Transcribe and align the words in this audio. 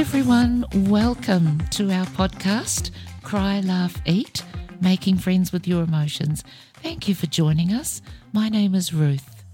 everyone. 0.00 0.64
Welcome 0.72 1.60
to 1.72 1.90
our 1.92 2.06
podcast, 2.06 2.90
Cry, 3.22 3.60
Laugh, 3.60 4.00
Eat 4.06 4.42
Making 4.80 5.18
Friends 5.18 5.52
with 5.52 5.68
Your 5.68 5.82
Emotions. 5.82 6.42
Thank 6.82 7.06
you 7.06 7.14
for 7.14 7.26
joining 7.26 7.74
us. 7.74 8.00
My 8.32 8.48
name 8.48 8.74
is 8.74 8.94
Ruth. 8.94 9.44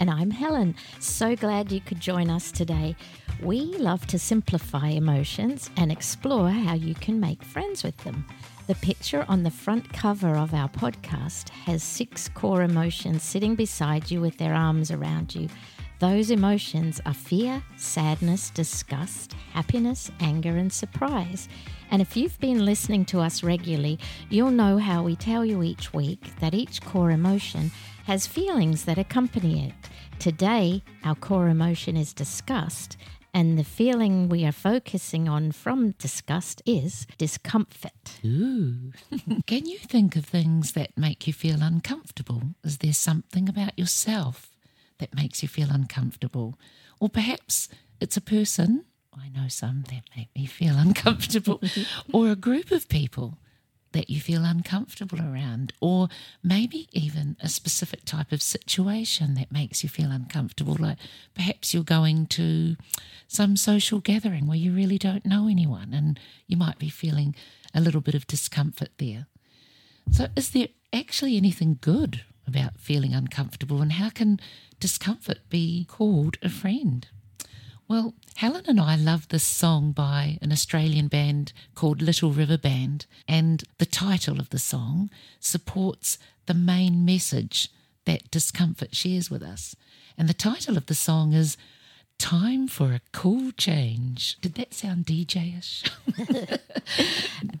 And 0.00 0.10
I'm 0.10 0.30
Helen. 0.30 0.74
So 1.00 1.34
glad 1.34 1.72
you 1.72 1.80
could 1.80 1.98
join 1.98 2.28
us 2.28 2.52
today. 2.52 2.94
We 3.42 3.60
love 3.78 4.06
to 4.08 4.18
simplify 4.18 4.88
emotions 4.88 5.70
and 5.78 5.90
explore 5.90 6.50
how 6.50 6.74
you 6.74 6.94
can 6.94 7.18
make 7.18 7.42
friends 7.42 7.82
with 7.82 7.96
them. 8.04 8.26
The 8.66 8.74
picture 8.74 9.24
on 9.30 9.44
the 9.44 9.50
front 9.50 9.90
cover 9.94 10.36
of 10.36 10.52
our 10.52 10.68
podcast 10.68 11.48
has 11.48 11.82
six 11.82 12.28
core 12.28 12.64
emotions 12.64 13.22
sitting 13.22 13.54
beside 13.54 14.10
you 14.10 14.20
with 14.20 14.36
their 14.36 14.52
arms 14.52 14.90
around 14.90 15.34
you. 15.34 15.48
Those 16.00 16.30
emotions 16.30 17.00
are 17.06 17.14
fear, 17.14 17.60
sadness, 17.76 18.50
disgust, 18.50 19.32
happiness, 19.52 20.12
anger, 20.20 20.56
and 20.56 20.72
surprise. 20.72 21.48
And 21.90 22.00
if 22.00 22.16
you've 22.16 22.38
been 22.38 22.64
listening 22.64 23.04
to 23.06 23.20
us 23.20 23.42
regularly, 23.42 23.98
you'll 24.30 24.52
know 24.52 24.78
how 24.78 25.02
we 25.02 25.16
tell 25.16 25.44
you 25.44 25.64
each 25.64 25.92
week 25.92 26.38
that 26.38 26.54
each 26.54 26.80
core 26.82 27.10
emotion 27.10 27.72
has 28.04 28.28
feelings 28.28 28.84
that 28.84 28.96
accompany 28.96 29.66
it. 29.66 29.74
Today, 30.20 30.84
our 31.02 31.16
core 31.16 31.48
emotion 31.48 31.96
is 31.96 32.12
disgust, 32.12 32.96
and 33.34 33.58
the 33.58 33.64
feeling 33.64 34.28
we 34.28 34.44
are 34.44 34.52
focusing 34.52 35.28
on 35.28 35.50
from 35.50 35.92
disgust 35.92 36.62
is 36.64 37.08
discomfort. 37.18 38.20
Ooh. 38.24 38.92
Can 39.48 39.66
you 39.66 39.78
think 39.78 40.14
of 40.14 40.24
things 40.24 40.72
that 40.72 40.96
make 40.96 41.26
you 41.26 41.32
feel 41.32 41.60
uncomfortable? 41.60 42.42
Is 42.62 42.78
there 42.78 42.92
something 42.92 43.48
about 43.48 43.76
yourself 43.76 44.57
that 44.98 45.14
makes 45.14 45.42
you 45.42 45.48
feel 45.48 45.70
uncomfortable? 45.70 46.58
Or 47.00 47.08
perhaps 47.08 47.68
it's 48.00 48.16
a 48.16 48.20
person, 48.20 48.84
I 49.12 49.28
know 49.28 49.48
some 49.48 49.84
that 49.90 50.02
make 50.16 50.28
me 50.34 50.46
feel 50.46 50.76
uncomfortable, 50.78 51.60
or 52.12 52.28
a 52.28 52.36
group 52.36 52.70
of 52.70 52.88
people 52.88 53.38
that 53.92 54.10
you 54.10 54.20
feel 54.20 54.44
uncomfortable 54.44 55.18
around, 55.18 55.72
or 55.80 56.08
maybe 56.42 56.88
even 56.92 57.36
a 57.40 57.48
specific 57.48 58.04
type 58.04 58.32
of 58.32 58.42
situation 58.42 59.34
that 59.34 59.50
makes 59.50 59.82
you 59.82 59.88
feel 59.88 60.10
uncomfortable. 60.10 60.76
Like 60.78 60.98
perhaps 61.34 61.72
you're 61.72 61.82
going 61.82 62.26
to 62.26 62.76
some 63.26 63.56
social 63.56 64.00
gathering 64.00 64.46
where 64.46 64.58
you 64.58 64.72
really 64.72 64.98
don't 64.98 65.24
know 65.24 65.48
anyone 65.48 65.94
and 65.94 66.20
you 66.46 66.56
might 66.56 66.78
be 66.78 66.90
feeling 66.90 67.34
a 67.74 67.80
little 67.80 68.00
bit 68.00 68.14
of 68.14 68.26
discomfort 68.26 68.90
there. 68.98 69.26
So, 70.10 70.28
is 70.36 70.50
there 70.50 70.68
actually 70.92 71.36
anything 71.36 71.78
good 71.80 72.22
about 72.48 72.80
feeling 72.80 73.14
uncomfortable, 73.14 73.80
and 73.80 73.92
how 73.92 74.10
can 74.10 74.40
discomfort 74.80 75.38
be 75.48 75.84
called 75.88 76.38
a 76.42 76.48
friend? 76.48 77.06
Well, 77.86 78.14
Helen 78.36 78.64
and 78.66 78.80
I 78.80 78.96
love 78.96 79.28
this 79.28 79.44
song 79.44 79.92
by 79.92 80.38
an 80.42 80.52
Australian 80.52 81.08
band 81.08 81.52
called 81.74 82.02
Little 82.02 82.32
River 82.32 82.58
Band, 82.58 83.06
and 83.26 83.64
the 83.78 83.86
title 83.86 84.38
of 84.40 84.50
the 84.50 84.58
song 84.58 85.10
supports 85.40 86.18
the 86.46 86.54
main 86.54 87.04
message 87.04 87.70
that 88.04 88.30
discomfort 88.30 88.94
shares 88.94 89.30
with 89.30 89.42
us. 89.42 89.74
And 90.18 90.28
the 90.28 90.34
title 90.34 90.76
of 90.76 90.86
the 90.86 90.94
song 90.94 91.32
is 91.32 91.56
Time 92.18 92.68
for 92.68 92.92
a 92.92 93.00
Cool 93.12 93.52
Change. 93.52 94.38
Did 94.40 94.54
that 94.54 94.74
sound 94.74 95.06
DJ 95.06 95.56
ish? 95.56 95.84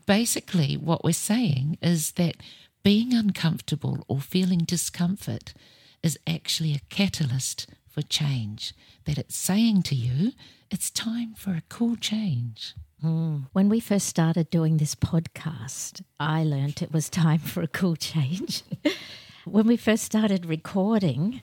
Basically, 0.06 0.76
what 0.76 1.04
we're 1.04 1.12
saying 1.12 1.78
is 1.80 2.12
that 2.12 2.36
being 2.82 3.14
uncomfortable 3.14 4.04
or 4.08 4.20
feeling 4.20 4.60
discomfort 4.60 5.54
is 6.02 6.18
actually 6.26 6.74
a 6.74 6.80
catalyst 6.88 7.66
for 7.88 8.02
change, 8.02 8.72
that 9.04 9.18
it's 9.18 9.36
saying 9.36 9.82
to 9.82 9.94
you, 9.94 10.32
it's 10.70 10.90
time 10.90 11.34
for 11.34 11.50
a 11.50 11.62
cool 11.68 11.96
change. 11.96 12.74
Mm. 13.04 13.46
When 13.52 13.68
we 13.68 13.80
first 13.80 14.06
started 14.06 14.50
doing 14.50 14.76
this 14.76 14.94
podcast, 14.94 16.02
I 16.18 16.44
learned 16.44 16.82
it 16.82 16.92
was 16.92 17.08
time 17.08 17.38
for 17.38 17.62
a 17.62 17.68
cool 17.68 17.96
change. 18.10 18.62
when 19.44 19.66
we 19.66 19.76
first 19.76 20.04
started 20.04 20.46
recording, 20.46 21.40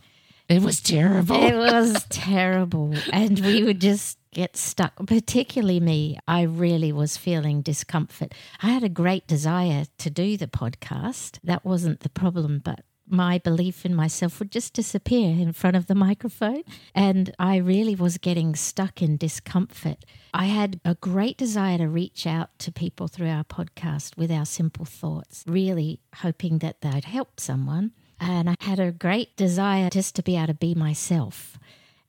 it 0.47 0.61
was 0.61 0.81
terrible. 0.81 1.43
It 1.43 1.55
was 1.55 2.05
terrible. 2.09 2.93
And 3.11 3.39
we 3.39 3.63
would 3.63 3.81
just 3.81 4.17
get 4.31 4.57
stuck, 4.57 4.93
particularly 5.07 5.79
me. 5.79 6.19
I 6.27 6.43
really 6.43 6.91
was 6.91 7.17
feeling 7.17 7.61
discomfort. 7.61 8.33
I 8.61 8.67
had 8.69 8.83
a 8.83 8.89
great 8.89 9.27
desire 9.27 9.85
to 9.97 10.09
do 10.09 10.37
the 10.37 10.47
podcast. 10.47 11.39
That 11.43 11.65
wasn't 11.65 12.01
the 12.01 12.09
problem, 12.09 12.59
but 12.63 12.81
my 13.07 13.37
belief 13.37 13.85
in 13.85 13.93
myself 13.93 14.39
would 14.39 14.51
just 14.51 14.73
disappear 14.73 15.29
in 15.29 15.53
front 15.53 15.75
of 15.75 15.87
the 15.87 15.95
microphone. 15.95 16.63
And 16.93 17.33
I 17.37 17.57
really 17.57 17.95
was 17.95 18.17
getting 18.17 18.55
stuck 18.55 19.01
in 19.01 19.17
discomfort. 19.17 20.05
I 20.33 20.45
had 20.45 20.79
a 20.83 20.95
great 20.95 21.37
desire 21.37 21.77
to 21.77 21.87
reach 21.87 22.25
out 22.27 22.57
to 22.59 22.71
people 22.71 23.07
through 23.07 23.29
our 23.29 23.43
podcast 23.43 24.17
with 24.17 24.31
our 24.31 24.45
simple 24.45 24.85
thoughts, 24.85 25.43
really 25.47 26.01
hoping 26.17 26.59
that 26.59 26.81
they'd 26.81 27.05
help 27.05 27.39
someone. 27.39 27.91
And 28.19 28.49
I 28.49 28.55
had 28.59 28.79
a 28.79 28.91
great 28.91 29.35
desire 29.35 29.89
just 29.89 30.15
to 30.15 30.23
be 30.23 30.35
able 30.35 30.47
to 30.47 30.53
be 30.53 30.73
myself 30.75 31.59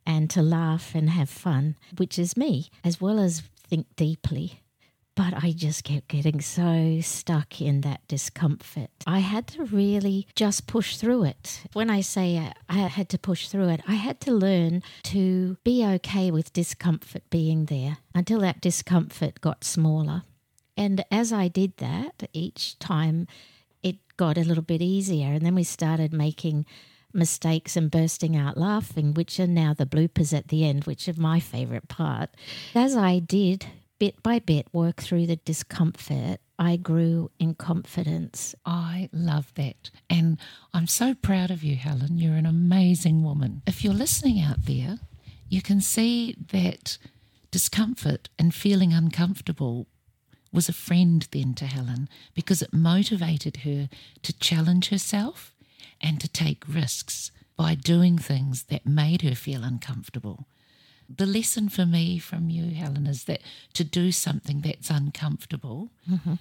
and 0.04 0.30
to 0.30 0.42
laugh 0.42 0.94
and 0.94 1.10
have 1.10 1.28
fun, 1.28 1.76
which 1.96 2.18
is 2.18 2.36
me, 2.36 2.70
as 2.84 3.00
well 3.00 3.18
as 3.18 3.42
think 3.68 3.86
deeply 3.96 4.62
but 5.16 5.32
I 5.42 5.52
just 5.52 5.82
kept 5.82 6.08
getting 6.08 6.40
so 6.40 7.00
stuck 7.00 7.60
in 7.60 7.80
that 7.80 8.06
discomfort. 8.06 8.90
I 9.06 9.20
had 9.20 9.46
to 9.48 9.64
really 9.64 10.28
just 10.36 10.66
push 10.66 10.98
through 10.98 11.24
it. 11.24 11.62
When 11.72 11.88
I 11.88 12.02
say 12.02 12.52
I 12.68 12.74
had 12.74 13.08
to 13.08 13.18
push 13.18 13.48
through 13.48 13.70
it, 13.70 13.80
I 13.88 13.94
had 13.94 14.20
to 14.20 14.32
learn 14.32 14.82
to 15.04 15.56
be 15.64 15.84
okay 15.84 16.30
with 16.30 16.52
discomfort 16.52 17.22
being 17.30 17.64
there 17.64 17.96
until 18.14 18.40
that 18.40 18.60
discomfort 18.60 19.40
got 19.40 19.64
smaller. 19.64 20.22
And 20.76 21.02
as 21.10 21.32
I 21.32 21.48
did 21.48 21.78
that, 21.78 22.28
each 22.34 22.78
time 22.78 23.26
got 24.16 24.38
a 24.38 24.44
little 24.44 24.62
bit 24.62 24.82
easier. 24.82 25.32
And 25.32 25.44
then 25.44 25.54
we 25.54 25.64
started 25.64 26.12
making 26.12 26.66
mistakes 27.12 27.76
and 27.76 27.90
bursting 27.90 28.36
out 28.36 28.56
laughing, 28.56 29.14
which 29.14 29.40
are 29.40 29.46
now 29.46 29.74
the 29.74 29.86
bloopers 29.86 30.36
at 30.36 30.48
the 30.48 30.64
end, 30.64 30.84
which 30.84 31.08
are 31.08 31.14
my 31.20 31.40
favorite 31.40 31.88
part. 31.88 32.30
As 32.74 32.96
I 32.96 33.18
did 33.18 33.66
bit 33.98 34.22
by 34.22 34.38
bit 34.38 34.68
work 34.72 35.00
through 35.00 35.26
the 35.26 35.36
discomfort, 35.36 36.38
I 36.58 36.76
grew 36.76 37.30
in 37.38 37.54
confidence. 37.54 38.54
I 38.64 39.08
love 39.12 39.52
that. 39.54 39.90
And 40.08 40.38
I'm 40.72 40.86
so 40.86 41.14
proud 41.14 41.50
of 41.50 41.62
you, 41.62 41.76
Helen. 41.76 42.18
You're 42.18 42.34
an 42.34 42.46
amazing 42.46 43.22
woman. 43.22 43.62
If 43.66 43.84
you're 43.84 43.94
listening 43.94 44.40
out 44.40 44.64
there, 44.64 44.98
you 45.48 45.62
can 45.62 45.80
see 45.80 46.36
that 46.52 46.98
discomfort 47.50 48.28
and 48.38 48.54
feeling 48.54 48.92
uncomfortable 48.92 49.86
was 50.56 50.68
a 50.68 50.72
friend 50.72 51.28
then 51.30 51.54
to 51.54 51.66
Helen 51.66 52.08
because 52.34 52.62
it 52.62 52.72
motivated 52.72 53.58
her 53.58 53.90
to 54.22 54.38
challenge 54.38 54.88
herself 54.88 55.54
and 56.00 56.18
to 56.20 56.28
take 56.28 56.64
risks 56.66 57.30
by 57.56 57.74
doing 57.74 58.18
things 58.18 58.64
that 58.64 58.86
made 58.86 59.22
her 59.22 59.34
feel 59.34 59.62
uncomfortable. 59.62 60.46
The 61.14 61.26
lesson 61.26 61.68
for 61.68 61.86
me 61.86 62.18
from 62.18 62.50
you, 62.50 62.74
Helen, 62.74 63.06
is 63.06 63.24
that 63.24 63.42
to 63.74 63.84
do 63.84 64.10
something 64.10 64.62
that's 64.62 64.90
uncomfortable, 64.90 65.90
mm-hmm. 66.10 66.34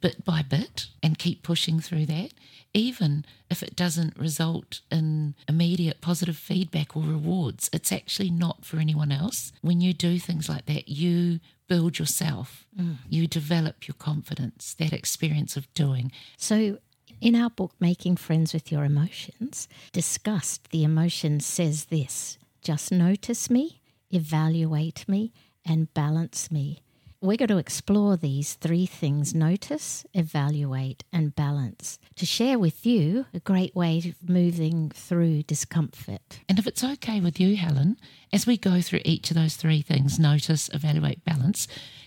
bit 0.00 0.24
by 0.24 0.42
bit, 0.42 0.88
and 1.02 1.18
keep 1.18 1.42
pushing 1.42 1.80
through 1.80 2.06
that, 2.06 2.32
even 2.74 3.24
if 3.50 3.62
it 3.62 3.74
doesn't 3.74 4.18
result 4.18 4.80
in 4.90 5.34
immediate 5.48 6.02
positive 6.02 6.36
feedback 6.36 6.94
or 6.94 7.02
rewards, 7.02 7.70
it's 7.72 7.90
actually 7.90 8.30
not 8.30 8.66
for 8.66 8.76
anyone 8.76 9.10
else. 9.10 9.50
When 9.62 9.80
you 9.80 9.94
do 9.94 10.18
things 10.18 10.48
like 10.48 10.66
that, 10.66 10.88
you 10.88 11.40
build 11.68 11.98
yourself, 11.98 12.66
mm. 12.78 12.96
you 13.08 13.26
develop 13.26 13.88
your 13.88 13.94
confidence, 13.94 14.74
that 14.78 14.92
experience 14.92 15.56
of 15.56 15.72
doing. 15.74 16.12
So, 16.36 16.78
in 17.20 17.34
our 17.34 17.50
book, 17.50 17.72
Making 17.80 18.16
Friends 18.16 18.52
with 18.52 18.70
Your 18.70 18.84
Emotions, 18.84 19.68
disgust, 19.92 20.70
the 20.70 20.84
emotion 20.84 21.40
says 21.40 21.86
this 21.86 22.38
just 22.62 22.92
notice 22.92 23.48
me 23.48 23.80
evaluate 24.10 25.08
me, 25.08 25.32
and 25.64 25.92
balance 25.94 26.50
me. 26.50 26.82
We're 27.20 27.36
going 27.36 27.48
to 27.48 27.56
explore 27.58 28.16
these 28.16 28.54
three 28.54 28.86
things 28.86 29.34
notice, 29.34 30.04
evaluate, 30.14 31.04
and 31.12 31.34
balance 31.34 31.98
to 32.16 32.26
share 32.26 32.58
with 32.58 32.84
you 32.84 33.26
a 33.32 33.40
great 33.40 33.74
way 33.74 33.98
of 33.98 34.28
moving 34.28 34.90
through 34.90 35.44
discomfort. 35.44 36.40
And 36.48 36.58
if 36.58 36.66
it's 36.66 36.84
okay 36.84 37.20
with 37.20 37.40
you, 37.40 37.56
Helen, 37.56 37.96
as 38.32 38.46
we 38.46 38.56
go 38.56 38.80
through 38.80 39.00
each 39.04 39.30
of 39.30 39.36
those 39.36 39.56
three 39.56 39.82
things 39.82 40.18
notice, 40.18 40.68
evaluate, 40.72 41.24
balance 41.24 41.66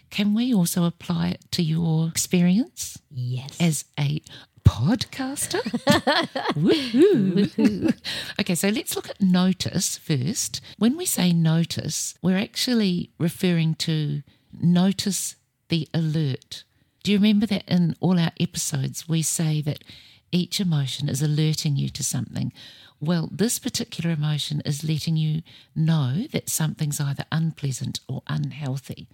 can 0.10 0.34
we 0.34 0.54
also 0.54 0.86
apply 0.86 1.30
it 1.30 1.52
to 1.52 1.62
your 1.62 2.08
experience? 2.08 2.98
Yes. 3.12 3.58
As 3.60 3.86
a 4.00 4.22
podcaster. 4.64 5.62
Woohoo. 6.56 7.94
okay, 8.40 8.56
so 8.56 8.70
let's 8.70 8.96
look 8.96 9.10
at 9.10 9.22
notice 9.22 9.98
first. 9.98 10.62
When 10.78 10.98
we 10.98 11.06
say 11.06 11.32
notice, 11.32 12.16
we're 12.22 12.38
actually 12.38 13.12
referring 13.20 13.76
to 13.76 14.24
notice 14.54 15.36
the 15.70 15.88
alert. 15.94 16.64
Do 17.04 17.12
you 17.12 17.18
remember 17.18 17.46
that 17.48 17.64
in 17.68 17.96
all 18.00 18.20
our 18.20 18.32
episodes 18.40 19.08
we 19.08 19.22
say 19.22 19.62
that 19.62 19.84
each 20.32 20.60
emotion 20.60 21.10
is 21.10 21.22
alerting 21.22 21.76
you 21.76 21.90
to 21.90 22.04
something. 22.04 22.54
Well, 23.00 23.30
this 23.32 23.60
particular 23.60 24.12
emotion 24.12 24.62
is 24.66 24.84
letting 24.84 25.18
you 25.18 25.42
know 25.76 26.26
that 26.32 26.50
something's 26.50 27.00
either 27.00 27.26
unpleasant 27.32 28.00
or 28.08 28.24
unhealthy. 28.28 29.08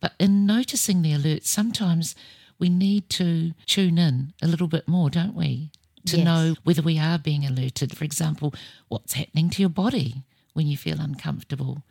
But 0.00 0.14
in 0.18 0.46
noticing 0.46 1.02
the 1.02 1.12
alert, 1.12 1.44
sometimes 1.44 2.14
we 2.58 2.68
need 2.68 3.08
to 3.10 3.52
tune 3.66 3.98
in 3.98 4.32
a 4.42 4.46
little 4.46 4.66
bit 4.66 4.88
more, 4.88 5.10
don't 5.10 5.34
we? 5.34 5.70
To 6.06 6.16
Yes. 6.16 6.24
know 6.24 6.56
whether 6.64 6.82
we 6.82 6.98
are 6.98 7.18
being 7.18 7.46
alerted. 7.46 7.96
For 7.96 8.04
example, 8.04 8.54
what's 8.88 9.12
happening 9.12 9.50
to 9.50 9.62
your 9.62 9.68
body 9.68 10.24
when 10.54 10.66
you 10.66 10.76
feel 10.76 11.00
uncomfortable? 11.00 11.82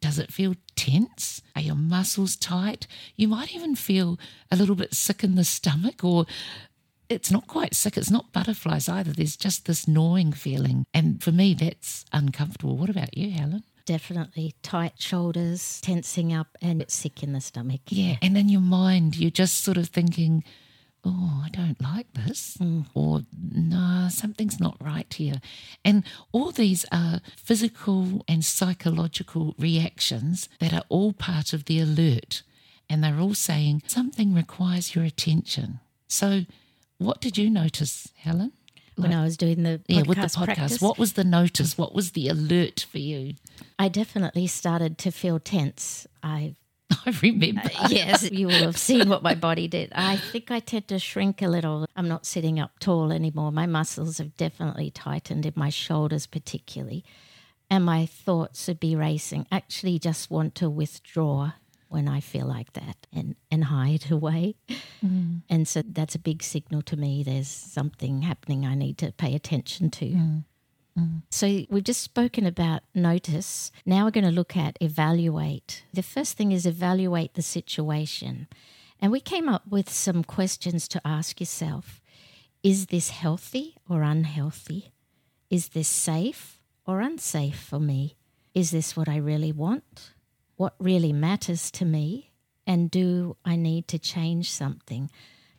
Does 0.00 0.18
it 0.18 0.32
feel 0.32 0.54
tense? 0.76 1.42
Are 1.56 1.62
your 1.62 1.74
muscles 1.74 2.36
tight? 2.36 2.86
You 3.16 3.28
might 3.28 3.54
even 3.54 3.74
feel 3.74 4.18
a 4.50 4.56
little 4.56 4.76
bit 4.76 4.94
sick 4.94 5.24
in 5.24 5.34
the 5.34 5.44
stomach, 5.44 6.04
or 6.04 6.26
it's 7.08 7.30
not 7.30 7.46
quite 7.46 7.74
sick. 7.74 7.96
It's 7.96 8.10
not 8.10 8.32
butterflies 8.32 8.88
either. 8.88 9.12
There's 9.12 9.36
just 9.36 9.66
this 9.66 9.88
gnawing 9.88 10.32
feeling. 10.32 10.84
And 10.94 11.22
for 11.22 11.32
me, 11.32 11.54
that's 11.54 12.04
uncomfortable. 12.12 12.76
What 12.76 12.90
about 12.90 13.16
you, 13.16 13.30
Helen? 13.30 13.64
Definitely 13.86 14.54
tight 14.62 15.00
shoulders, 15.00 15.80
tensing 15.80 16.32
up, 16.32 16.48
and 16.60 16.84
sick 16.88 17.22
in 17.22 17.32
the 17.32 17.40
stomach. 17.40 17.80
Yeah. 17.88 18.16
And 18.20 18.36
in 18.36 18.50
your 18.50 18.60
mind, 18.60 19.16
you're 19.16 19.30
just 19.30 19.64
sort 19.64 19.78
of 19.78 19.88
thinking, 19.88 20.44
oh, 21.04 21.42
I 21.44 21.48
don't 21.50 21.80
like 21.80 22.12
this, 22.12 22.56
mm. 22.60 22.86
or 22.94 23.22
no, 23.52 24.08
something's 24.10 24.60
not 24.60 24.76
right 24.80 25.12
here. 25.12 25.40
And 25.84 26.04
all 26.32 26.50
these 26.50 26.84
are 26.92 27.20
physical 27.36 28.24
and 28.28 28.44
psychological 28.44 29.54
reactions 29.58 30.48
that 30.60 30.72
are 30.72 30.84
all 30.88 31.12
part 31.12 31.52
of 31.52 31.64
the 31.66 31.80
alert. 31.80 32.42
And 32.90 33.04
they're 33.04 33.20
all 33.20 33.34
saying 33.34 33.82
something 33.86 34.34
requires 34.34 34.94
your 34.94 35.04
attention. 35.04 35.80
So, 36.08 36.42
what 36.98 37.20
did 37.20 37.36
you 37.36 37.50
notice, 37.50 38.08
Helen? 38.16 38.52
When 38.96 39.12
I 39.12 39.22
was 39.22 39.36
doing 39.36 39.62
the 39.62 39.78
podcast, 39.78 39.84
Yeah, 39.86 40.02
with 40.02 40.18
the 40.18 40.24
podcast. 40.24 40.44
practice, 40.44 40.80
What 40.80 40.98
was 40.98 41.12
the 41.12 41.22
notice? 41.22 41.78
What 41.78 41.94
was 41.94 42.12
the 42.12 42.28
alert 42.28 42.84
for 42.90 42.98
you? 42.98 43.34
I 43.78 43.88
definitely 43.88 44.48
started 44.48 44.98
to 44.98 45.12
feel 45.12 45.38
tense. 45.38 46.06
I 46.22 46.56
I 47.06 47.14
remember. 47.22 47.70
Uh, 47.78 47.88
yes, 47.90 48.30
you 48.30 48.46
will 48.46 48.64
have 48.64 48.78
seen 48.78 49.08
what 49.08 49.22
my 49.22 49.34
body 49.34 49.68
did. 49.68 49.92
I 49.94 50.16
think 50.32 50.50
I 50.50 50.60
tend 50.60 50.88
to 50.88 50.98
shrink 50.98 51.42
a 51.42 51.48
little. 51.48 51.86
I'm 51.96 52.08
not 52.08 52.26
sitting 52.26 52.58
up 52.58 52.78
tall 52.78 53.12
anymore. 53.12 53.52
My 53.52 53.66
muscles 53.66 54.18
have 54.18 54.36
definitely 54.36 54.90
tightened 54.90 55.44
in 55.44 55.52
my 55.56 55.68
shoulders, 55.68 56.26
particularly. 56.26 57.04
And 57.70 57.84
my 57.84 58.06
thoughts 58.06 58.66
would 58.68 58.80
be 58.80 58.96
racing. 58.96 59.46
Actually, 59.52 59.98
just 59.98 60.30
want 60.30 60.54
to 60.56 60.70
withdraw 60.70 61.52
when 61.88 62.08
I 62.08 62.20
feel 62.20 62.46
like 62.46 62.72
that 62.74 63.06
and, 63.12 63.34
and 63.50 63.64
hide 63.64 64.06
away. 64.10 64.56
Mm. 65.04 65.42
And 65.48 65.66
so 65.68 65.82
that's 65.86 66.14
a 66.14 66.18
big 66.18 66.42
signal 66.42 66.82
to 66.82 66.96
me 66.96 67.22
there's 67.22 67.48
something 67.48 68.22
happening 68.22 68.64
I 68.64 68.74
need 68.74 68.98
to 68.98 69.12
pay 69.12 69.34
attention 69.34 69.90
to. 69.90 70.06
Mm. 70.06 70.44
So 71.30 71.64
we've 71.68 71.84
just 71.84 72.02
spoken 72.02 72.46
about 72.46 72.82
notice. 72.94 73.70
Now 73.84 74.04
we're 74.04 74.10
going 74.10 74.24
to 74.24 74.30
look 74.30 74.56
at 74.56 74.76
evaluate. 74.80 75.84
The 75.92 76.02
first 76.02 76.36
thing 76.36 76.52
is 76.52 76.66
evaluate 76.66 77.34
the 77.34 77.42
situation. 77.42 78.48
And 79.00 79.12
we 79.12 79.20
came 79.20 79.48
up 79.48 79.66
with 79.68 79.90
some 79.90 80.24
questions 80.24 80.88
to 80.88 81.00
ask 81.06 81.40
yourself. 81.40 82.00
Is 82.62 82.86
this 82.86 83.10
healthy 83.10 83.76
or 83.88 84.02
unhealthy? 84.02 84.92
Is 85.50 85.68
this 85.68 85.88
safe 85.88 86.60
or 86.86 87.00
unsafe 87.00 87.60
for 87.60 87.78
me? 87.78 88.16
Is 88.54 88.70
this 88.70 88.96
what 88.96 89.08
I 89.08 89.16
really 89.16 89.52
want? 89.52 90.12
What 90.56 90.74
really 90.80 91.12
matters 91.12 91.70
to 91.72 91.84
me? 91.84 92.32
And 92.66 92.90
do 92.90 93.36
I 93.44 93.56
need 93.56 93.86
to 93.88 93.98
change 93.98 94.50
something? 94.50 95.10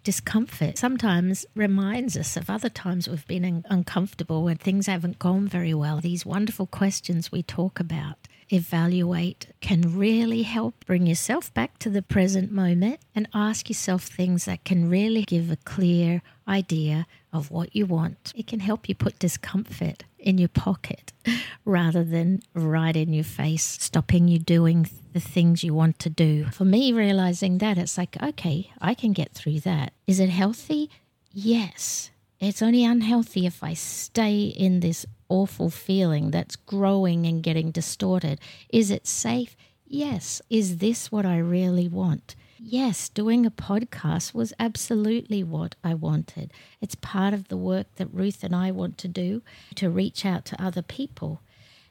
Discomfort 0.09 0.75
sometimes 0.75 1.45
reminds 1.53 2.17
us 2.17 2.35
of 2.35 2.49
other 2.49 2.67
times 2.67 3.07
we've 3.07 3.27
been 3.27 3.45
un- 3.45 3.63
uncomfortable 3.69 4.43
when 4.43 4.57
things 4.57 4.87
haven't 4.87 5.19
gone 5.19 5.47
very 5.47 5.71
well. 5.71 6.01
These 6.01 6.25
wonderful 6.25 6.65
questions 6.65 7.31
we 7.31 7.43
talk 7.43 7.79
about, 7.79 8.17
evaluate, 8.51 9.45
can 9.61 9.95
really 9.95 10.41
help 10.41 10.83
bring 10.87 11.05
yourself 11.05 11.53
back 11.53 11.77
to 11.77 11.91
the 11.91 12.01
present 12.01 12.51
moment 12.51 12.99
and 13.13 13.27
ask 13.35 13.69
yourself 13.69 14.01
things 14.01 14.45
that 14.45 14.63
can 14.63 14.89
really 14.89 15.21
give 15.21 15.51
a 15.51 15.57
clear 15.57 16.23
idea 16.47 17.05
of 17.31 17.51
what 17.51 17.75
you 17.75 17.85
want. 17.85 18.33
It 18.35 18.47
can 18.47 18.61
help 18.61 18.89
you 18.89 18.95
put 18.95 19.19
discomfort 19.19 20.05
in 20.19 20.37
your 20.37 20.49
pocket 20.49 21.13
rather 21.65 22.03
than 22.03 22.41
right 22.53 22.95
in 22.95 23.13
your 23.13 23.23
face, 23.23 23.63
stopping 23.63 24.27
you 24.27 24.39
doing 24.39 24.89
the 25.13 25.19
things 25.19 25.63
you 25.63 25.73
want 25.73 25.99
to 25.99 26.09
do. 26.09 26.45
For 26.45 26.65
me, 26.65 26.91
realizing 26.91 27.57
that, 27.59 27.77
it's 27.77 27.97
like, 27.97 28.21
okay, 28.21 28.71
I 28.81 28.93
can 28.93 29.13
get 29.13 29.33
through 29.33 29.61
that. 29.61 29.93
Is 30.07 30.19
it 30.19 30.29
healthy? 30.29 30.89
Yes. 31.31 32.11
It's 32.39 32.61
only 32.61 32.85
unhealthy 32.85 33.45
if 33.45 33.63
I 33.63 33.73
stay 33.73 34.43
in 34.43 34.79
this 34.79 35.05
awful 35.27 35.69
feeling 35.69 36.31
that's 36.31 36.55
growing 36.55 37.25
and 37.25 37.43
getting 37.43 37.71
distorted. 37.71 38.39
Is 38.69 38.91
it 38.91 39.07
safe? 39.07 39.55
Yes. 39.85 40.41
Is 40.49 40.77
this 40.77 41.11
what 41.11 41.25
I 41.25 41.37
really 41.37 41.87
want? 41.87 42.35
Yes, 42.61 43.07
doing 43.09 43.45
a 43.45 43.51
podcast 43.51 44.33
was 44.33 44.53
absolutely 44.59 45.43
what 45.43 45.75
I 45.83 45.93
wanted. 45.93 46.51
It's 46.81 46.95
part 46.95 47.33
of 47.33 47.47
the 47.47 47.57
work 47.57 47.87
that 47.95 48.13
Ruth 48.13 48.43
and 48.43 48.55
I 48.55 48.71
want 48.71 48.97
to 48.99 49.07
do 49.07 49.41
to 49.75 49.89
reach 49.89 50.25
out 50.25 50.45
to 50.45 50.61
other 50.61 50.81
people. 50.81 51.41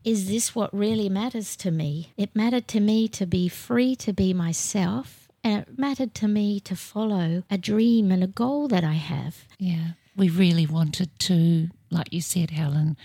Is 0.04 0.28
this 0.28 0.54
what 0.54 0.72
really 0.74 1.08
matters 1.08 1.56
to 1.56 1.70
me? 1.70 2.12
It 2.16 2.36
mattered 2.36 2.68
to 2.68 2.80
me 2.80 3.08
to 3.08 3.26
be 3.26 3.48
free 3.48 3.96
to 3.96 4.12
be 4.12 4.32
myself, 4.34 5.28
and 5.42 5.62
it 5.62 5.78
mattered 5.78 6.14
to 6.16 6.28
me 6.28 6.60
to 6.60 6.76
follow 6.76 7.42
a 7.50 7.58
dream 7.58 8.12
and 8.12 8.22
a 8.22 8.28
goal 8.28 8.68
that 8.68 8.84
I 8.84 8.94
have. 8.94 9.44
Yeah. 9.58 9.92
We 10.16 10.28
really 10.28 10.66
wanted 10.66 11.18
to, 11.20 11.68
like 11.90 12.12
you 12.12 12.20
said, 12.20 12.50
Helen, 12.50 12.96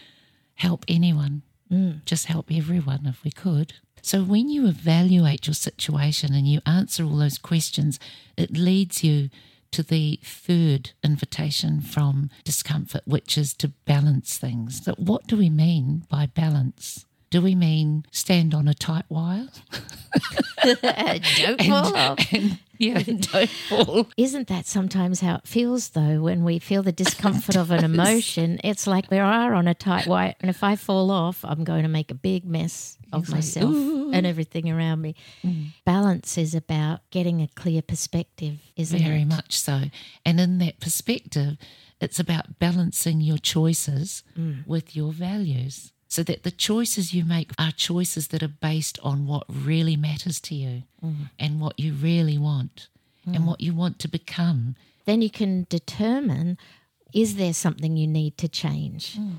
help 0.55 0.83
anyone, 0.87 1.43
mm. 1.71 2.03
just 2.05 2.25
help 2.25 2.51
everyone 2.51 3.05
if 3.05 3.23
we 3.23 3.31
could. 3.31 3.73
So 4.03 4.21
when 4.21 4.49
you 4.49 4.67
evaluate 4.67 5.47
your 5.47 5.53
situation 5.53 6.33
and 6.33 6.45
you 6.45 6.59
answer 6.65 7.05
all 7.05 7.17
those 7.17 7.37
questions, 7.37 7.99
it 8.35 8.51
leads 8.51 9.01
you 9.01 9.29
to 9.71 9.81
the 9.81 10.19
third 10.21 10.91
invitation 11.03 11.79
from 11.79 12.29
discomfort, 12.43 13.03
which 13.05 13.37
is 13.37 13.53
to 13.55 13.69
balance 13.85 14.37
things. 14.37 14.83
So 14.83 14.93
what 14.97 15.25
do 15.25 15.37
we 15.37 15.49
mean 15.49 16.03
by 16.09 16.25
balance? 16.25 17.05
Do 17.33 17.41
we 17.41 17.55
mean 17.55 18.05
stand 18.11 18.53
on 18.53 18.67
a 18.67 18.75
tight 18.75 19.05
wire? 19.09 19.47
Don't 20.63 21.63
fall 21.63 21.97
off. 21.97 22.19
And, 22.31 22.59
yeah, 22.77 22.99
don't 23.31 23.49
fall. 23.49 24.07
Isn't 24.17 24.47
that 24.49 24.67
sometimes 24.67 25.21
how 25.21 25.35
it 25.35 25.47
feels 25.47 25.89
though 25.89 26.21
when 26.21 26.43
we 26.43 26.59
feel 26.59 26.83
the 26.83 26.91
discomfort 26.91 27.55
of 27.55 27.71
an 27.71 27.83
emotion? 27.83 28.59
It's 28.63 28.85
like 28.85 29.09
we 29.09 29.17
are 29.17 29.55
on 29.55 29.67
a 29.67 29.73
tight 29.73 30.05
wire, 30.05 30.35
and 30.41 30.49
if 30.51 30.63
I 30.63 30.75
fall 30.75 31.09
off, 31.09 31.43
I'm 31.43 31.63
going 31.63 31.81
to 31.81 31.89
make 31.89 32.11
a 32.11 32.15
big 32.15 32.45
mess 32.45 32.99
of 33.11 33.29
myself 33.29 33.73
and 33.73 34.27
everything 34.27 34.69
around 34.69 35.01
me. 35.01 35.15
Mm. 35.43 35.69
Balance 35.85 36.37
is 36.37 36.53
about 36.53 36.99
getting 37.09 37.41
a 37.41 37.47
clear 37.47 37.81
perspective, 37.81 38.59
isn't 38.75 38.99
Very 38.99 39.23
it? 39.23 39.27
much 39.27 39.57
so. 39.57 39.85
And 40.23 40.39
in 40.39 40.59
that 40.59 40.79
perspective, 40.79 41.57
it's 41.99 42.19
about 42.19 42.59
balancing 42.59 43.21
your 43.21 43.39
choices 43.39 44.23
mm. 44.37 44.67
with 44.67 44.95
your 44.95 45.11
values 45.11 45.93
so 46.13 46.21
that 46.21 46.43
the 46.43 46.51
choices 46.51 47.11
you 47.11 47.25
make 47.25 47.49
are 47.57 47.71
choices 47.71 48.27
that 48.27 48.43
are 48.43 48.47
based 48.47 48.99
on 49.01 49.25
what 49.25 49.45
really 49.49 49.97
matters 49.97 50.39
to 50.39 50.53
you 50.53 50.83
mm. 51.03 51.31
and 51.39 51.59
what 51.59 51.79
you 51.79 51.91
really 51.91 52.37
want 52.37 52.87
and 53.25 53.37
mm. 53.37 53.45
what 53.45 53.59
you 53.59 53.73
want 53.73 53.97
to 53.97 54.07
become. 54.07 54.75
Then 55.05 55.23
you 55.23 55.31
can 55.31 55.65
determine 55.69 56.59
is 57.15 57.37
there 57.37 57.51
something 57.51 57.97
you 57.97 58.05
need 58.05 58.37
to 58.37 58.47
change? 58.47 59.17
Mm. 59.17 59.37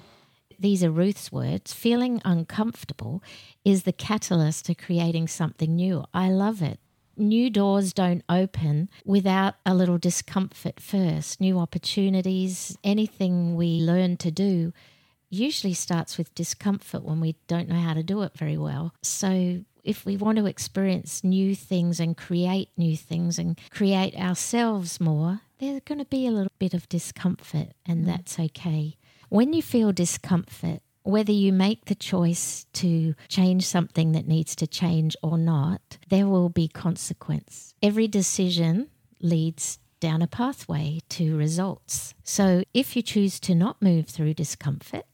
These 0.59 0.83
are 0.83 0.91
Ruth's 0.91 1.31
words. 1.31 1.73
Feeling 1.73 2.21
uncomfortable 2.25 3.23
is 3.65 3.85
the 3.85 3.93
catalyst 3.93 4.67
to 4.67 4.75
creating 4.75 5.29
something 5.29 5.77
new. 5.77 6.05
I 6.13 6.29
love 6.29 6.61
it. 6.61 6.81
New 7.17 7.51
doors 7.51 7.93
don't 7.93 8.25
open 8.29 8.89
without 9.05 9.55
a 9.65 9.77
little 9.77 9.99
discomfort 9.99 10.81
first. 10.81 11.41
New 11.41 11.61
opportunities, 11.61 12.77
anything 12.83 13.55
we 13.55 13.79
learn 13.79 14.17
to 14.17 14.33
do 14.33 14.73
usually 15.35 15.75
starts 15.75 16.17
with 16.17 16.35
discomfort 16.35 17.05
when 17.05 17.21
we 17.21 17.37
don't 17.47 17.69
know 17.69 17.81
how 17.81 17.95
to 17.95 18.03
do 18.03 18.23
it 18.23 18.37
very 18.37 18.59
well. 18.59 18.95
So, 19.03 19.65
if 19.83 20.07
we 20.07 20.17
want 20.17 20.39
to 20.39 20.47
experience 20.47 21.23
new 21.23 21.55
things 21.55 22.01
and 22.01 22.17
create 22.17 22.71
new 22.77 22.97
things 22.97 23.39
and 23.39 23.61
create 23.71 24.17
ourselves 24.17 24.99
more, 24.99 25.43
there's 25.59 25.81
going 25.85 25.99
to 25.99 26.07
be 26.07 26.27
a 26.27 26.31
little 26.31 26.53
bit 26.59 26.73
of 26.73 26.89
discomfort, 26.89 27.73
and 27.85 28.05
mm. 28.05 28.07
that's 28.07 28.39
okay. 28.39 28.97
When 29.29 29.53
you 29.53 29.61
feel 29.61 29.93
discomfort, 29.93 30.81
whether 31.03 31.33
you 31.33 31.53
make 31.53 31.85
the 31.85 31.95
choice 31.95 32.65
to 32.73 33.15
change 33.29 33.67
something 33.67 34.13
that 34.13 34.27
needs 34.27 34.57
to 34.57 34.67
change 34.67 35.17
or 35.23 35.37
not, 35.37 35.99
there 36.09 36.27
will 36.27 36.49
be 36.49 36.67
consequence. 36.67 37.75
Every 37.83 38.09
decision 38.09 38.89
leads 39.21 39.79
down 40.01 40.23
a 40.23 40.27
pathway 40.27 41.01
to 41.11 41.37
results. 41.37 42.15
So 42.25 42.65
if 42.73 42.97
you 42.97 43.03
choose 43.03 43.39
to 43.41 43.55
not 43.55 43.81
move 43.81 44.07
through 44.07 44.35
discomfort, 44.35 45.05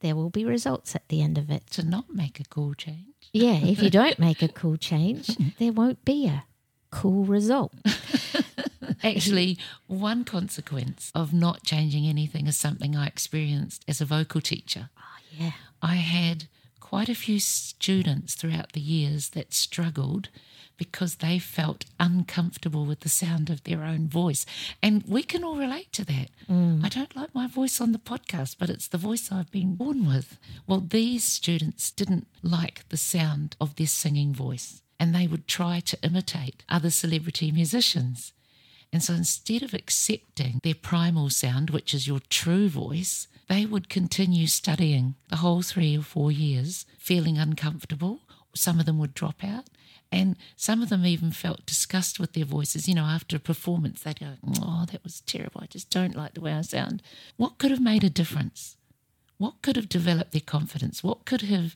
there 0.00 0.14
will 0.16 0.30
be 0.30 0.44
results 0.44 0.94
at 0.94 1.08
the 1.08 1.22
end 1.22 1.38
of 1.38 1.50
it. 1.50 1.66
To 1.72 1.82
not 1.82 2.14
make 2.14 2.40
a 2.40 2.44
cool 2.44 2.74
change. 2.74 3.14
Yeah, 3.32 3.56
if 3.62 3.82
you 3.82 3.90
don't 3.90 4.18
make 4.28 4.42
a 4.42 4.48
cool 4.48 4.76
change, 4.76 5.36
there 5.58 5.72
won't 5.72 6.04
be 6.04 6.26
a 6.26 6.44
cool 6.90 7.24
result. 7.24 7.72
Actually, 9.02 9.58
one 9.86 10.24
consequence 10.24 11.12
of 11.14 11.32
not 11.32 11.62
changing 11.62 12.06
anything 12.06 12.46
is 12.46 12.56
something 12.56 12.96
I 12.96 13.06
experienced 13.06 13.84
as 13.86 14.00
a 14.00 14.04
vocal 14.04 14.40
teacher. 14.40 14.90
Oh, 14.98 15.02
yeah. 15.30 15.52
I 15.82 15.96
had 15.96 16.48
quite 16.88 17.10
a 17.10 17.14
few 17.14 17.38
students 17.38 18.34
throughout 18.34 18.72
the 18.72 18.80
years 18.80 19.30
that 19.30 19.52
struggled 19.52 20.30
because 20.78 21.16
they 21.16 21.38
felt 21.38 21.84
uncomfortable 22.00 22.86
with 22.86 23.00
the 23.00 23.10
sound 23.10 23.50
of 23.50 23.62
their 23.64 23.82
own 23.82 24.08
voice. 24.08 24.46
And 24.82 25.02
we 25.06 25.22
can 25.22 25.44
all 25.44 25.56
relate 25.56 25.92
to 25.92 26.04
that. 26.06 26.30
Mm. 26.48 26.82
I 26.82 26.88
don't 26.88 27.14
like 27.14 27.34
my 27.34 27.46
voice 27.46 27.78
on 27.82 27.92
the 27.92 27.98
podcast, 27.98 28.56
but 28.58 28.70
it's 28.70 28.88
the 28.88 28.96
voice 28.96 29.30
I've 29.30 29.50
been 29.50 29.74
born 29.74 30.06
with. 30.06 30.38
Well, 30.66 30.80
these 30.80 31.24
students 31.24 31.90
didn't 31.90 32.26
like 32.42 32.88
the 32.88 32.96
sound 32.96 33.54
of 33.60 33.76
their 33.76 33.86
singing 33.86 34.32
voice 34.32 34.80
and 34.98 35.14
they 35.14 35.26
would 35.26 35.46
try 35.46 35.80
to 35.80 36.02
imitate 36.02 36.64
other 36.70 36.88
celebrity 36.88 37.52
musicians. 37.52 38.32
And 38.94 39.02
so 39.02 39.12
instead 39.12 39.62
of 39.62 39.74
accepting 39.74 40.60
their 40.62 40.74
primal 40.74 41.28
sound, 41.28 41.68
which 41.68 41.92
is 41.92 42.08
your 42.08 42.20
true 42.30 42.70
voice, 42.70 43.28
they 43.48 43.66
would 43.66 43.88
continue 43.88 44.46
studying 44.46 45.14
the 45.28 45.36
whole 45.36 45.62
three 45.62 45.96
or 45.96 46.02
four 46.02 46.30
years, 46.30 46.86
feeling 46.98 47.38
uncomfortable. 47.38 48.20
Some 48.54 48.78
of 48.78 48.86
them 48.86 48.98
would 48.98 49.14
drop 49.14 49.42
out 49.42 49.64
and 50.10 50.36
some 50.56 50.82
of 50.82 50.88
them 50.88 51.04
even 51.04 51.32
felt 51.32 51.66
disgust 51.66 52.18
with 52.18 52.32
their 52.32 52.44
voices. 52.44 52.88
You 52.88 52.94
know, 52.94 53.04
after 53.04 53.36
a 53.36 53.40
performance, 53.40 54.02
they'd 54.02 54.20
go, 54.20 54.34
Oh, 54.62 54.86
that 54.90 55.04
was 55.04 55.20
terrible. 55.22 55.60
I 55.62 55.66
just 55.66 55.90
don't 55.90 56.16
like 56.16 56.34
the 56.34 56.40
way 56.40 56.52
I 56.52 56.62
sound. 56.62 57.02
What 57.36 57.58
could 57.58 57.70
have 57.70 57.80
made 57.80 58.04
a 58.04 58.10
difference? 58.10 58.76
What 59.36 59.62
could 59.62 59.76
have 59.76 59.88
developed 59.88 60.32
their 60.32 60.40
confidence? 60.40 61.04
What 61.04 61.24
could 61.24 61.42
have 61.42 61.74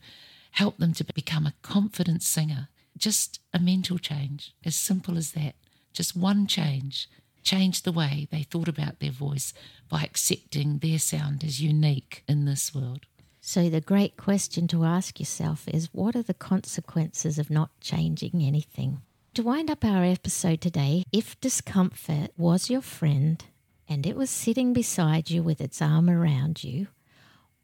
helped 0.52 0.80
them 0.80 0.92
to 0.94 1.04
become 1.04 1.46
a 1.46 1.54
confident 1.62 2.22
singer? 2.22 2.68
Just 2.96 3.40
a 3.52 3.58
mental 3.58 3.98
change, 3.98 4.54
as 4.64 4.76
simple 4.76 5.16
as 5.16 5.32
that. 5.32 5.54
Just 5.92 6.16
one 6.16 6.46
change 6.46 7.08
changed 7.42 7.84
the 7.84 7.92
way 7.92 8.28
they 8.30 8.42
thought 8.42 8.68
about 8.68 9.00
their 9.00 9.10
voice 9.10 9.52
by 9.88 10.02
accepting 10.02 10.78
their 10.78 10.98
sound 10.98 11.44
as 11.44 11.60
unique 11.60 12.24
in 12.28 12.44
this 12.44 12.74
world. 12.74 13.06
So, 13.40 13.68
the 13.68 13.80
great 13.80 14.16
question 14.16 14.68
to 14.68 14.84
ask 14.84 15.18
yourself 15.18 15.66
is 15.66 15.88
what 15.92 16.14
are 16.14 16.22
the 16.22 16.32
consequences 16.32 17.38
of 17.38 17.50
not 17.50 17.70
changing 17.80 18.42
anything? 18.42 19.02
To 19.34 19.42
wind 19.42 19.70
up 19.70 19.84
our 19.84 20.04
episode 20.04 20.60
today, 20.60 21.02
if 21.12 21.40
discomfort 21.40 22.30
was 22.36 22.70
your 22.70 22.82
friend 22.82 23.44
and 23.88 24.06
it 24.06 24.14
was 24.14 24.30
sitting 24.30 24.72
beside 24.72 25.30
you 25.30 25.42
with 25.42 25.60
its 25.60 25.82
arm 25.82 26.08
around 26.08 26.62
you, 26.62 26.86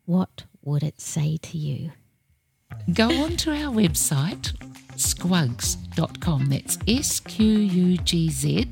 what 0.04 0.44
would 0.64 0.82
it 0.82 1.00
say 1.00 1.36
to 1.36 1.56
you? 1.58 1.92
Go 2.92 3.10
on 3.22 3.36
to 3.38 3.52
our 3.52 3.72
website, 3.72 4.52
squgz.com. 4.94 6.46
That's 6.46 6.78
S 6.88 7.20
Q 7.20 7.46
U 7.46 7.96
G 7.98 8.30
Z 8.30 8.70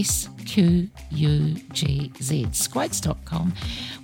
S 0.00 0.28
Q 0.46 0.88
U 1.10 1.54
G 1.72 2.12
Z, 2.20 2.46
squgz.com, 2.50 3.52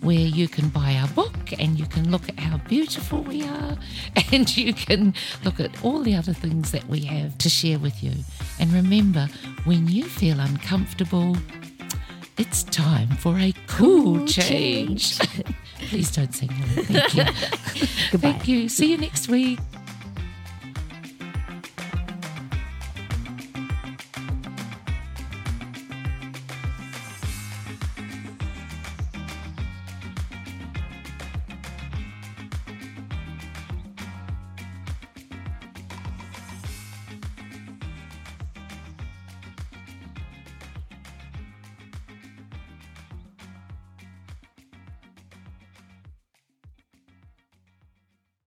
where 0.01 0.17
you 0.17 0.49
can 0.49 0.69
buy 0.69 0.95
our 0.95 1.09
book 1.09 1.53
and 1.59 1.79
you 1.79 1.87
can 1.87 2.11
look 2.11 2.29
at 2.29 2.39
how 2.39 2.59
beautiful 2.69 3.23
we 3.23 3.43
are 3.43 3.77
and 4.33 4.57
you 4.57 4.73
can 4.73 5.15
look 5.45 5.61
at 5.61 5.85
all 5.85 6.01
the 6.01 6.15
other 6.15 6.33
things 6.33 6.71
that 6.73 6.87
we 6.89 7.01
have 7.01 7.37
to 7.39 7.49
share 7.49 7.79
with 7.79 8.03
you. 8.03 8.13
And 8.61 8.73
remember, 8.73 9.29
when 9.65 9.89
you 9.89 10.05
feel 10.05 10.41
uncomfortable, 10.41 11.37
it's 12.37 12.63
time 12.65 13.09
for 13.17 13.39
a 13.39 13.53
cool, 13.67 14.19
cool 14.19 14.27
change. 14.27 15.19
change. 15.19 15.57
Please 15.89 16.11
don't 16.11 16.35
sing. 16.35 16.49
Thank 16.51 17.15
you. 17.15 17.25
Goodbye. 18.13 18.33
Thank 18.33 18.49
you. 18.49 18.69
See 18.69 18.91
you 18.91 18.99
next 18.99 19.29
week. 19.29 19.59